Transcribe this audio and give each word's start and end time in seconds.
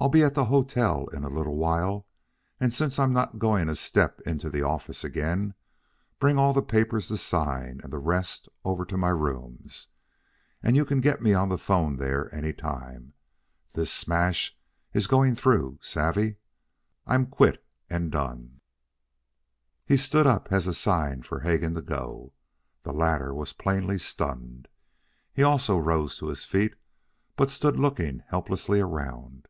I'll 0.00 0.08
be 0.08 0.22
at 0.22 0.34
the 0.36 0.44
hotel 0.44 1.08
in 1.08 1.24
a 1.24 1.28
little 1.28 1.56
while, 1.56 2.06
and 2.60 2.72
since 2.72 3.00
I'm 3.00 3.12
not 3.12 3.40
going 3.40 3.68
a 3.68 3.74
step 3.74 4.20
into 4.20 4.48
the 4.48 4.62
office 4.62 5.02
again, 5.02 5.54
bring 6.20 6.38
all 6.38 6.54
papers 6.62 7.08
to 7.08 7.16
sign 7.16 7.80
and 7.82 7.92
the 7.92 7.98
rest 7.98 8.48
over 8.64 8.84
to 8.84 8.96
my 8.96 9.08
rooms. 9.08 9.88
And 10.62 10.76
you 10.76 10.84
can 10.84 11.00
get 11.00 11.20
me 11.20 11.34
on 11.34 11.48
the 11.48 11.58
'phone 11.58 11.96
there 11.96 12.32
any 12.32 12.52
time. 12.52 13.14
This 13.72 13.92
smash 13.92 14.56
is 14.94 15.08
going 15.08 15.34
through. 15.34 15.80
Savvee? 15.82 16.36
I'm 17.04 17.26
quit 17.26 17.64
and 17.90 18.12
done." 18.12 18.60
He 19.84 19.96
stood 19.96 20.28
up 20.28 20.52
as 20.52 20.68
a 20.68 20.74
sign 20.74 21.22
for 21.22 21.40
Hegan 21.40 21.74
to 21.74 21.82
go. 21.82 22.32
The 22.84 22.92
latter 22.92 23.34
was 23.34 23.52
plainly 23.52 23.98
stunned. 23.98 24.68
He 25.32 25.42
also 25.42 25.76
rose 25.76 26.16
to 26.18 26.28
his 26.28 26.44
feet, 26.44 26.74
but 27.34 27.50
stood 27.50 27.76
looking 27.76 28.22
helplessly 28.28 28.78
around. 28.78 29.46